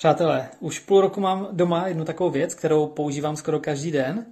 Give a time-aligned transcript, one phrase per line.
[0.00, 4.26] Přátelé, už půl roku mám doma jednu takovou věc, kterou používám skoro každý den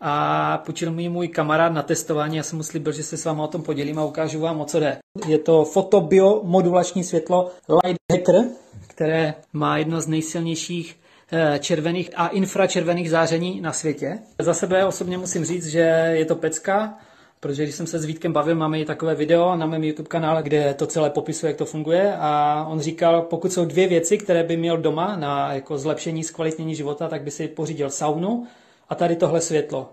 [0.00, 2.36] a půjčil mi můj kamarád na testování.
[2.36, 4.64] Já jsem mu slíbil, že se s vámi o tom podělím a ukážu vám, o
[4.64, 4.98] co jde.
[5.26, 7.50] Je to fotobiomodulační světlo
[7.84, 8.44] Light Hacker,
[8.86, 10.96] které má jedno z nejsilnějších
[11.32, 14.18] eh, červených a infračervených záření na světě.
[14.38, 16.98] Za sebe osobně musím říct, že je to pecka,
[17.40, 20.42] protože když jsem se s Vítkem bavil, máme i takové video na mém YouTube kanále,
[20.42, 24.42] kde to celé popisuje, jak to funguje a on říkal, pokud jsou dvě věci, které
[24.42, 28.46] by měl doma na jako zlepšení, zkvalitnění života, tak by si pořídil saunu
[28.88, 29.92] a tady tohle světlo.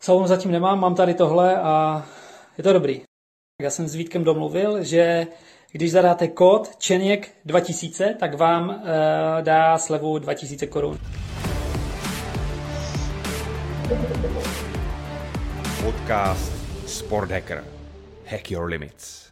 [0.00, 2.06] Saunu zatím nemám, mám tady tohle a
[2.58, 3.02] je to dobrý.
[3.62, 5.26] Já jsem s Vítkem domluvil, že
[5.72, 8.74] když zadáte kód Čeněk 2000, tak vám uh,
[9.42, 10.98] dá slevu 2000 korun.
[15.84, 16.52] Podcast
[16.86, 17.64] Sport Hacker.
[18.26, 19.28] Hack your limits.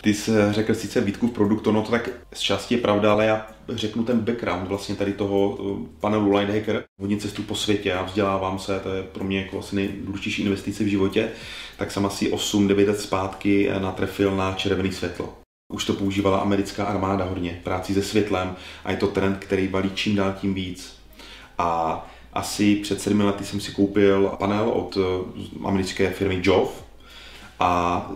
[0.00, 3.26] Ty jsi řekl sice Vítku v produktu, no to tak z části je pravda, ale
[3.26, 6.84] já řeknu ten background vlastně tady toho eh, panelu Light Hacker.
[7.00, 10.84] Hodně cestu po světě a vzdělávám se, to je pro mě jako asi nejdůležitější investice
[10.84, 11.28] v životě.
[11.78, 15.38] Tak jsem asi 8-9 let zpátky natrefil na červený světlo.
[15.72, 19.90] Už to používala americká armáda hodně, práci se světlem a je to trend, který valí
[19.94, 20.96] čím dál tím víc.
[21.58, 26.70] A asi před sedmi lety jsem si koupil panel od eh, americké firmy Jove
[27.60, 28.10] a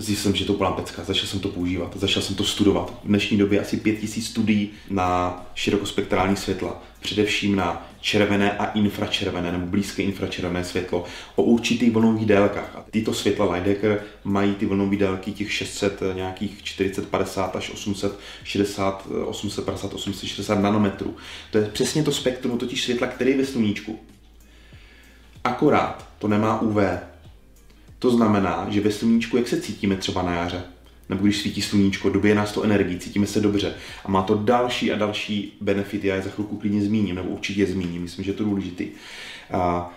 [0.00, 3.00] zjistil jsem, že to úplná pecka, začal jsem to používat, začal jsem to studovat.
[3.04, 9.66] V dnešní době asi 5000 studií na širokospektrální světla, především na červené a infračervené nebo
[9.66, 11.04] blízké infračervené světlo
[11.36, 12.76] o určitých vlnových délkách.
[12.76, 17.70] A tyto světla Lidecker mají ty vlnové délky těch 600, eh, nějakých 40, 50 až
[17.70, 21.16] 860, 850, 860 nanometrů.
[21.50, 24.00] To je přesně to spektrum totiž světla, který je ve sluníčku.
[25.44, 26.76] Akorát to nemá UV,
[28.00, 30.62] to znamená, že ve sluníčku, jak se cítíme třeba na jaře,
[31.08, 33.74] nebo když svítí sluníčko, dobije nás to energii, cítíme se dobře.
[34.04, 37.66] A má to další a další benefity, já je za chvilku klidně zmíním, nebo určitě
[37.66, 38.88] zmíním, myslím, že je to důležitý.
[39.52, 39.92] A,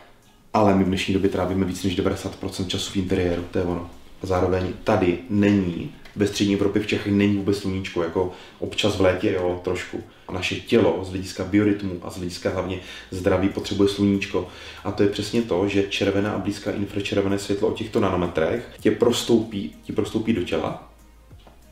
[0.53, 3.89] ale my v dnešní době trávíme víc než 90% času v interiéru, to je ono.
[4.23, 9.01] A zároveň tady není, ve střední Evropě v Čechách není vůbec sluníčko, jako občas v
[9.01, 10.03] létě, jo, trošku.
[10.31, 12.79] Naše tělo z hlediska biorytmu a z hlediska hlavně
[13.11, 14.47] zdraví potřebuje sluníčko.
[14.83, 18.91] A to je přesně to, že červená a blízká infračervené světlo o těchto nanometrech tě
[18.91, 20.93] prostoupí, ti prostoupí do těla.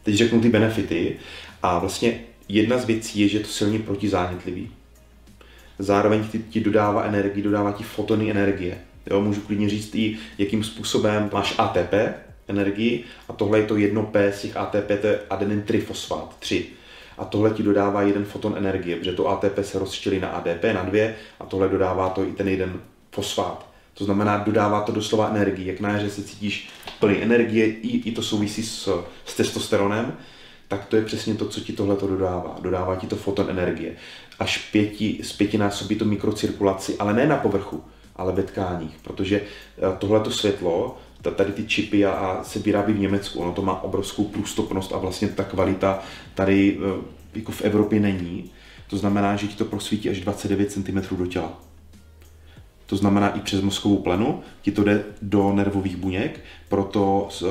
[0.03, 1.15] Teď řeknu ty benefity
[1.63, 2.19] a vlastně
[2.49, 4.71] jedna z věcí je, že je to silně protizánětlivý.
[5.79, 8.77] Zároveň ti, ti dodává energii, dodává ti fotony energie.
[9.09, 11.93] Jo, můžu klidně říct i, jakým způsobem máš ATP,
[12.47, 16.65] energii a tohle je to jedno P z těch ATP, to je adenin trifosfát 3.
[17.17, 20.83] A tohle ti dodává jeden foton energie, protože to ATP se rozčilí na ADP, na
[20.83, 22.81] dvě a tohle dodává to i ten jeden
[23.11, 23.71] fosfát.
[23.93, 25.67] To znamená, dodává to doslova energii.
[25.67, 26.69] Jak na jaře se cítíš
[26.99, 30.17] plný energie, i, i to souvisí s, s testosteronem,
[30.67, 32.57] tak to je přesně to, co ti tohle to dodává.
[32.61, 33.95] Dodává ti to foton energie.
[34.39, 37.83] Až pěti, z pětinásobí to mikrocirkulaci, ale ne na povrchu,
[38.15, 40.97] ale ve tkáních, protože eh, tohleto světlo
[41.29, 43.39] tady ty čipy a, a se vyrábí v Německu.
[43.39, 45.99] Ono to má obrovskou průstupnost a vlastně ta kvalita
[46.35, 47.01] tady e,
[47.35, 48.51] jako v Evropě není.
[48.89, 51.59] To znamená, že ti to prosvítí až 29 cm do těla.
[52.85, 56.39] To znamená i přes mozkovou plenu, ti to jde do nervových buněk,
[56.69, 57.45] proto e,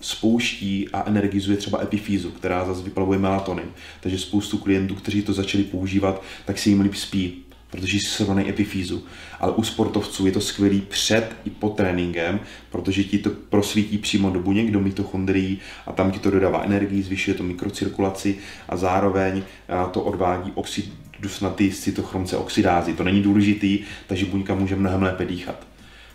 [0.00, 3.72] spouští a energizuje třeba epifýzu, která zase vyplavuje melatonin.
[4.00, 7.45] Takže spoustu klientů, kteří to začali používat, tak si jim líp spí,
[7.76, 9.04] protože jsi srovnaný epifýzu.
[9.40, 14.30] Ale u sportovců je to skvělý před i po tréninkem, protože ti to prosvítí přímo
[14.30, 18.36] do buněk, do mitochondrií a tam ti to dodává energii, zvyšuje to mikrocirkulaci
[18.68, 19.42] a zároveň
[19.90, 22.92] to odvádí oxid dusnatý cytochromce oxidázy.
[22.94, 25.66] To není důležitý, takže buňka může mnohem lépe dýchat.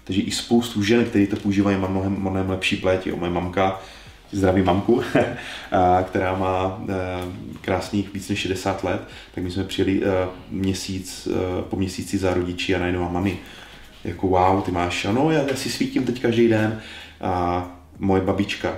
[0.03, 3.11] Takže i spoustu žen, které to používají, má mnohem, mnohem lepší pléti.
[3.11, 3.81] Moje mamka
[4.31, 5.02] zdraví mamku,
[6.03, 6.94] která má e,
[7.62, 9.02] krásných víc než 60 let,
[9.36, 13.38] tak my jsme přijeli e, měsíc, e, po měsíci za rodiči a najednou a mami,
[14.03, 16.81] jako wow, ty máš, ano, já, si svítím teď každý den.
[17.22, 17.68] A
[18.00, 18.78] moje babička,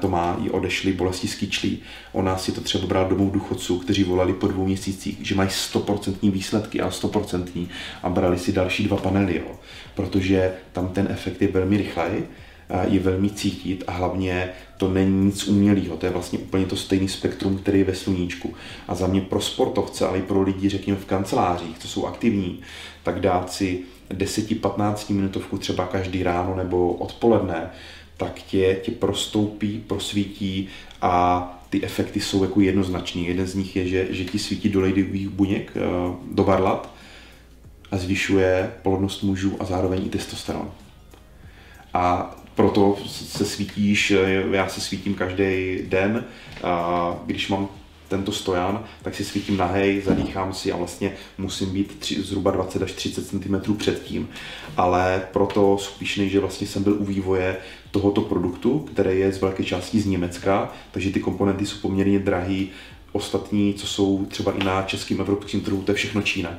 [0.00, 1.78] to má, i odešly bolesti z kyčlí.
[2.12, 6.30] Ona si to třeba brala domů důchodců, kteří volali po dvou měsících, že mají 100%
[6.30, 7.68] výsledky a 100%
[8.02, 9.56] a brali si další dva panely, jo.
[9.94, 12.22] protože tam ten efekt je velmi rychlej
[12.82, 17.08] je velmi cítit a hlavně to není nic umělého, to je vlastně úplně to stejný
[17.08, 18.54] spektrum, který je ve sluníčku.
[18.88, 22.60] A za mě pro sportovce, ale i pro lidi, řekněme v kancelářích, co jsou aktivní,
[23.02, 23.80] tak dát si
[24.10, 27.70] 10-15 minutovku třeba každý ráno nebo odpoledne,
[28.16, 30.68] tak tě, tě prostoupí, prosvítí
[31.02, 33.26] a ty efekty jsou jako jednoznační.
[33.26, 35.80] Jeden z nich je, že, že ti svítí do lejdových buněk, eh,
[36.32, 36.94] do varlat
[37.90, 40.70] a zvyšuje plodnost mužů a zároveň i testosteron.
[41.94, 44.12] A proto se svítíš,
[44.50, 46.24] já se svítím každý den.
[46.62, 47.68] A když mám
[48.08, 52.82] tento stojan, tak si svítím nahej, zadýchám si a vlastně musím být tři, zhruba 20
[52.82, 54.28] až 30 cm předtím.
[54.76, 57.56] Ale proto spíš že vlastně jsem byl u vývoje
[57.90, 62.70] tohoto produktu, který je z velké části z Německa, takže ty komponenty jsou poměrně drahý.
[63.12, 66.50] Ostatní, co jsou třeba i na českém evropském trhu, to je všechno Čína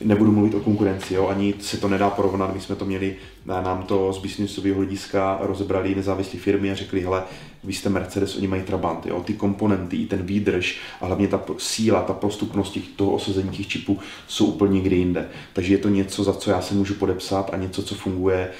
[0.00, 3.16] nebudu mluvit o konkurenci, jo, ani se to nedá porovnat, my jsme to měli,
[3.46, 7.22] nám to z businessového hlediska rozebrali nezávislé firmy a řekli, hele,
[7.64, 12.02] vy jste Mercedes, oni mají Trabant, jo, ty komponenty, ten výdrž a hlavně ta síla,
[12.02, 13.98] ta prostupnost těch, toho osazení těch čipů
[14.28, 15.28] jsou úplně někde jinde.
[15.52, 18.50] Takže je to něco, za co já se můžu podepsat a něco, co funguje.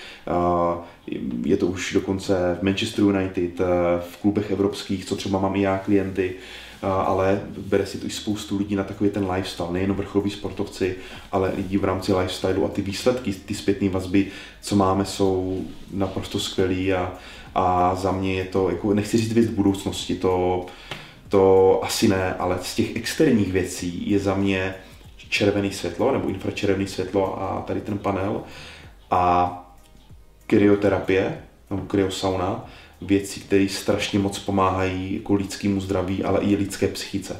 [1.45, 3.59] Je to už dokonce v Manchester United,
[4.01, 6.35] v klubech evropských, co třeba mám i já klienty,
[6.83, 10.97] ale bere si to i spoustu lidí na takový ten lifestyle, nejen vrcholoví sportovci,
[11.33, 14.27] ale lidi v rámci lifestylu a ty výsledky, ty zpětné vazby,
[14.61, 17.13] co máme, jsou naprosto skvělý a,
[17.55, 20.67] a za mě je to, jako, nechci říct věc v budoucnosti, to,
[21.29, 24.75] to asi ne, ale z těch externích věcí je za mě
[25.29, 28.43] červené světlo nebo infračervené světlo a tady ten panel
[29.11, 29.53] a
[30.47, 32.65] kryoterapie nebo kryosauna
[33.01, 37.39] věci, které strašně moc pomáhají jako lidskému zdraví, ale i lidské psychice.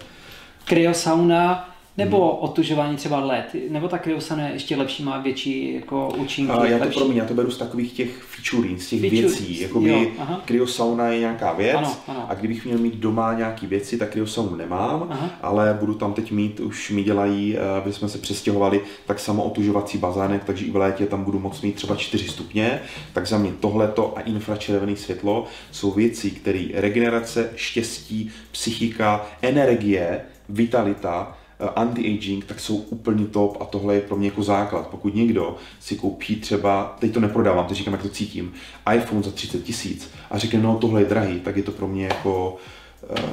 [0.65, 2.39] Kryosauna nebo hmm.
[2.41, 6.53] otužování třeba let, nebo ta kryosauna je ještě lepší, má větší jako účinky?
[6.53, 6.99] A já to lepší...
[6.99, 9.61] pro mě, já to beru z takových těch featuring, z těch Feature, věcí.
[9.61, 10.13] Jakoby
[10.45, 12.27] kryosauna je nějaká věc ano, ano.
[12.29, 15.31] a kdybych měl mít doma nějaký věci, tak kryosaunu nemám, aha.
[15.43, 19.45] ale budu tam teď mít, už mi dělají, eh, aby jsme se přestěhovali, tak samo
[19.45, 22.81] otužovací bazének, takže i v létě tam budu moct mít třeba 4 stupně,
[23.13, 31.38] tak za mě tohleto a infračervené světlo jsou věci, které regenerace, štěstí, psychika, energie, vitalita,
[31.67, 34.87] anti-aging, tak jsou úplně top a tohle je pro mě jako základ.
[34.87, 38.53] Pokud někdo si koupí třeba, teď to neprodávám, teď říkám, jak to cítím,
[38.95, 42.05] iPhone za 30 tisíc a řekne, no tohle je drahý, tak je to pro mě
[42.05, 42.57] jako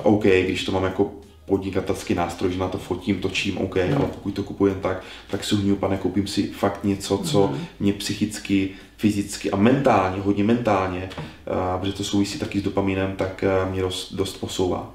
[0.04, 1.12] uh, OK, když to mám jako
[1.46, 3.98] podnikatelský nástroj, že na to fotím, točím, OK, mm.
[3.98, 7.58] ale pokud to kupuji jen tak, tak si pane, koupím si fakt něco, co mm.
[7.80, 13.44] mě psychicky, fyzicky a mentálně, hodně mentálně, uh, protože to souvisí taky s dopaminem, tak
[13.66, 14.94] uh, mě dost, dost posouvá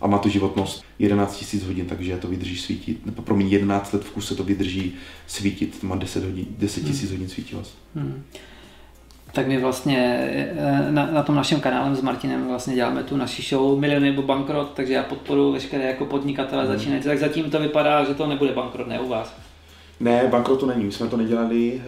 [0.00, 3.06] a má to životnost 11 000 hodin, takže to vydrží svítit.
[3.06, 4.94] Nebo pro mě 11 let v kuse to vydrží
[5.26, 7.10] svítit, to má 10 hodin, 10 000 hmm.
[7.10, 7.78] hodin svítivost.
[7.94, 8.22] Hmm.
[9.32, 10.20] Tak my vlastně
[10.56, 14.22] eh, na, na tom našem kanále s Martinem vlastně děláme tu naši show Miliony nebo
[14.22, 16.72] bankrot, takže já podporuji veškeré jako podnikatele hmm.
[16.72, 19.49] začínající, tak zatím to vypadá, že to nebude bankrot, ne u vás.
[20.00, 21.82] Ne, bankrotu není, my jsme to nedělali,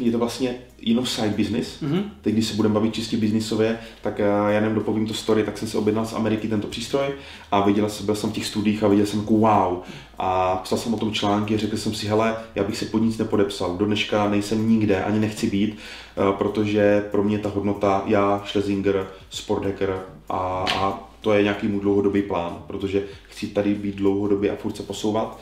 [0.00, 1.82] je to vlastně jenom side business.
[1.82, 2.02] Mm-hmm.
[2.22, 5.68] Teď, když se budeme bavit čistě biznisově, tak já jenom dopovím to story, tak jsem
[5.68, 7.06] si objednal z Ameriky tento přístroj
[7.50, 9.78] a viděl jsem, byl jsem v těch studiích a viděl jsem jako wow.
[10.18, 12.98] A psal jsem o tom články a řekl jsem si, hele, já bych se pod
[12.98, 15.78] nic nepodepsal, do dneška nejsem nikde, ani nechci být,
[16.38, 22.22] protože pro mě ta hodnota, já, Schlesinger, Sporthacker a, a to je nějaký můj dlouhodobý
[22.22, 25.40] plán, protože chci tady být dlouhodobě a furt se posouvat.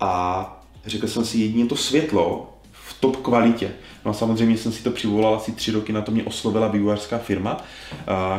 [0.00, 0.55] A
[0.86, 3.70] řekl jsem si, jedině to světlo v top kvalitě.
[4.04, 7.18] No a samozřejmě jsem si to přivolal asi tři roky, na to mě oslovila vývojářská
[7.18, 7.64] firma,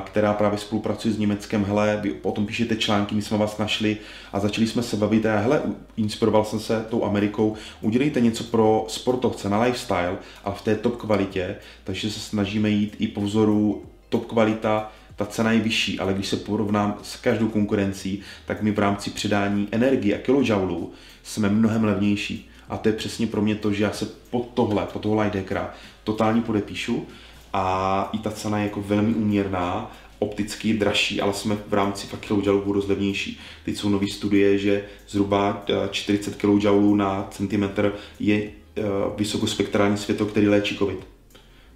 [0.05, 1.65] která právě spolupracuje s Německem.
[1.65, 3.97] Hele, vy potom píšete články, my jsme vás našli
[4.33, 5.25] a začali jsme se bavit.
[5.25, 5.61] A hele,
[5.97, 10.97] inspiroval jsem se tou Amerikou, udělejte něco pro sportovce na lifestyle, a v té top
[10.97, 16.13] kvalitě, takže se snažíme jít i po vzoru top kvalita, ta cena je vyšší, ale
[16.13, 20.91] když se porovnám s každou konkurencí, tak my v rámci předání energie a kilojoulů
[21.23, 22.49] jsme mnohem levnější.
[22.69, 25.73] A to je přesně pro mě to, že já se pod tohle, pod toho Lighthackera
[26.03, 27.07] totálně podepíšu
[27.53, 32.19] a i ta cena je jako velmi úměrná, opticky dražší, ale jsme v rámci fakt
[32.19, 33.39] kilojoulů dost levnější.
[33.65, 38.81] Teď jsou nové studie, že zhruba 40 eh, kJ na centimetr je eh,
[39.17, 41.07] vysokospektrální světlo, který léčí COVID.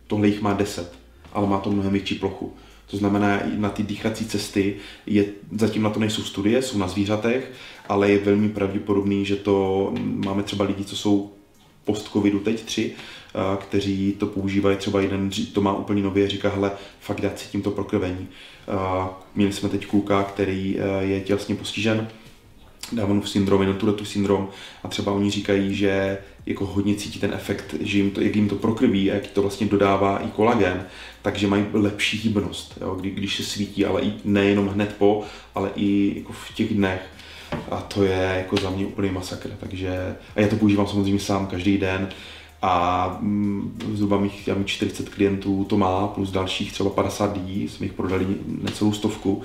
[0.08, 1.00] Tohle jich má 10,
[1.34, 2.54] ale má to mnohem větší plochu.
[2.92, 7.52] To znamená, na ty dýchací cesty je, zatím na to nejsou studie, jsou na zvířatech,
[7.90, 11.32] ale je velmi pravděpodobný, že to máme třeba lidi, co jsou
[11.86, 12.92] post-covidu teď tři,
[13.60, 17.72] kteří to používají, třeba jeden to má úplně nově, říká, hele, fakt já cítím to
[17.72, 18.28] prokrvení.
[19.36, 22.08] Měli jsme teď kluka, který je tělesně postižen,
[22.92, 24.50] Downův syndrom, jenom tu syndrom
[24.84, 28.50] a třeba oni říkají, že jako hodně cítí ten efekt, že jim to, jak jim
[28.50, 30.86] to prokrví a jak to vlastně dodává i kolagen,
[31.22, 35.24] takže mají lepší hybnost, jo, kdy, když se svítí, ale i nejenom hned po,
[35.56, 37.02] ale i jako v těch dnech.
[37.72, 39.50] A to je jako za mě úplný masakr.
[39.60, 42.10] Takže, a já to používám samozřejmě sám každý den
[42.62, 47.70] a mm, zhruba mých, já mých 40 klientů to má, plus dalších třeba 50 lidí,
[47.70, 49.42] jsme jich prodali necelou stovku.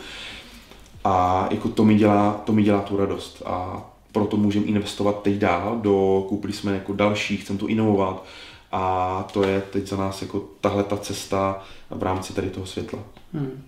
[1.06, 3.42] A jako to mi dělá, to mi dělá tu radost.
[3.46, 8.24] A proto můžeme investovat teď dál, do, koupili jsme jako další, chceme to inovovat
[8.72, 12.98] a to je teď za nás jako tahle ta cesta v rámci tady toho světla.
[13.32, 13.62] Hmm.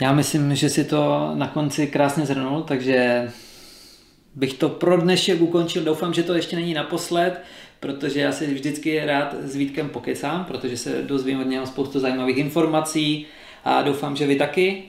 [0.00, 3.30] Já myslím, že si to na konci krásně zhrnul, takže
[4.34, 5.84] bych to pro dnešek ukončil.
[5.84, 7.42] Doufám, že to ještě není naposled,
[7.80, 12.36] protože já si vždycky rád s Vítkem pokesám, protože se dozvím od něho spoustu zajímavých
[12.36, 13.26] informací
[13.64, 14.82] a doufám, že vy taky.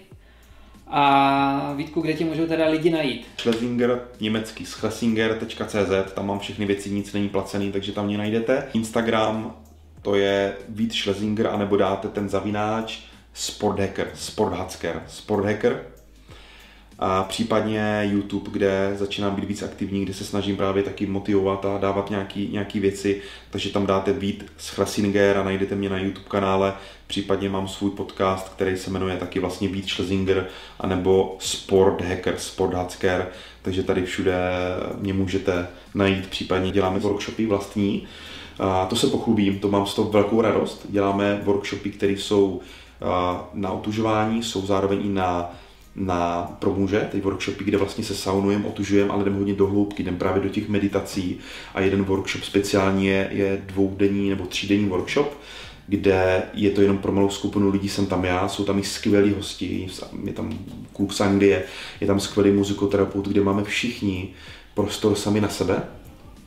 [0.94, 3.28] A Vítku, kde ti můžou teda lidi najít?
[3.38, 8.68] Schlesinger německý, schlesinger.cz, tam mám všechny věci, nic není placený, takže tam mě najdete.
[8.74, 9.56] Instagram,
[10.02, 13.00] to je Vít Schlesinger, anebo dáte ten zavináč
[13.34, 15.86] Sporthacker, Sporthacker, Sporthacker,
[17.04, 21.78] a případně YouTube, kde začínám být víc aktivní, kde se snažím právě taky motivovat a
[21.78, 26.30] dávat nějaké nějaký věci, takže tam dáte Vít z Schlesinger a najdete mě na YouTube
[26.30, 26.74] kanále,
[27.08, 30.48] případně mám svůj podcast, který se jmenuje taky vlastně Vít Schlesinger,
[30.80, 33.28] anebo Sport Hacker, Sport Hacker,
[33.62, 34.36] takže tady všude
[34.98, 38.08] mě můžete najít, případně děláme workshopy vlastní,
[38.60, 40.86] a to se pochlubím, to mám z toho velkou radost.
[40.90, 42.62] Děláme workshopy, které jsou
[43.54, 45.52] na otužování, jsou zároveň i na
[45.96, 50.04] na pro muže, ty workshopy, kde vlastně se saunujeme, otužujeme, ale jdeme hodně do hloubky,
[50.04, 51.40] jdeme právě do těch meditací
[51.74, 55.38] a jeden workshop speciální je, je dvoudenní nebo třídenní workshop,
[55.88, 59.34] kde je to jenom pro malou skupinu lidí, jsem tam já, jsou tam i skvělí
[59.34, 59.88] hosti,
[60.24, 60.60] je tam
[60.94, 61.64] klub Sangrie,
[62.02, 64.30] je tam skvělý muzikoterapeut, kde máme všichni
[64.74, 65.84] prostor sami na sebe,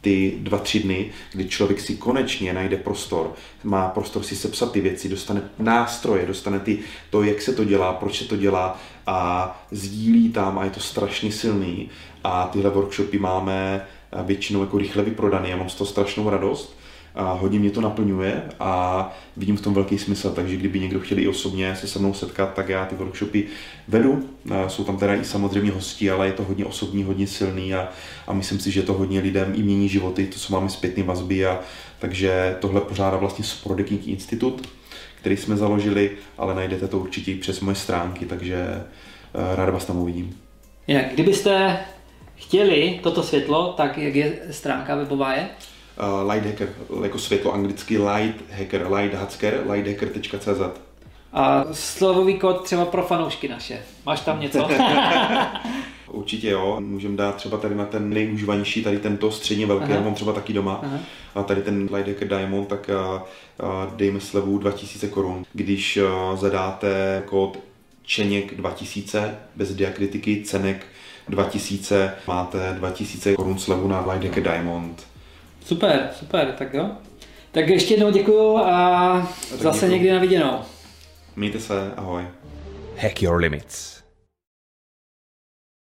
[0.04, 3.32] ty dva, tři dny, kdy člověk si konečně najde prostor,
[3.64, 6.78] má prostor si sepsat ty věci, dostane nástroje, dostane ty,
[7.10, 10.80] to, jak se to dělá, proč se to dělá a sdílí tam a je to
[10.80, 11.88] strašně silný.
[12.24, 13.86] A tyhle workshopy máme
[14.24, 16.76] většinou jako rychle vyprodaný, já mám z toho strašnou radost
[17.14, 21.18] a hodně mě to naplňuje a vidím v tom velký smysl, takže kdyby někdo chtěl
[21.18, 23.46] i osobně se se mnou setkat, tak já ty workshopy
[23.88, 24.28] vedu.
[24.68, 27.88] Jsou tam teda i samozřejmě hosti, ale je to hodně osobní, hodně silný a,
[28.26, 31.46] a myslím si, že to hodně lidem i mění životy, to, co máme zpětné vazby
[31.46, 31.60] a
[31.98, 34.68] takže tohle pořádá vlastně Spordeking Institut,
[35.24, 39.84] který jsme založili, ale najdete to určitě i přes moje stránky, takže eh, rád vás
[39.84, 40.40] tam uvidím.
[40.86, 41.78] Jinak, kdybyste
[42.36, 45.48] chtěli toto světlo, tak jak je stránka webová je?
[45.98, 46.68] uh, light hacker,
[47.02, 50.80] jako světlo anglicky light hacker, light hacker, lighthacker.cz.
[51.32, 53.82] A slovový kód třeba pro fanoušky naše.
[54.06, 54.58] Máš tam něco?
[56.14, 59.94] Určitě jo, můžeme dát třeba tady na ten nejužívanější, tady tento středně velký, Aha.
[59.94, 60.80] já mám třeba taky doma.
[60.82, 60.98] Aha.
[61.34, 63.24] A tady ten Lighthacker Diamond, tak a,
[63.60, 65.44] a dejme slevu 2000 korun.
[65.52, 67.58] Když a, zadáte kód
[68.02, 70.86] Čeněk 2000 bez diakritiky, Cenek
[71.28, 75.06] 2000, máte 2000 korun slevu na Lighthacker Diamond.
[75.66, 76.90] Super, super, tak jo.
[77.52, 79.92] Tak ještě jednou děkuju a zase děkuju.
[79.92, 80.58] někdy na viděnou.
[81.36, 82.22] Mějte se, ahoj.
[82.98, 84.03] Hack your limits.